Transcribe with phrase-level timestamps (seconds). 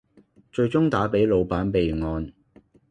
[0.51, 2.33] 最終打俾老闆備案